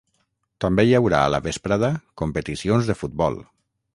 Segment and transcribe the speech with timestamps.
[0.63, 1.91] També hi haurà, a la vesprada,
[2.23, 3.41] competicions de futbol.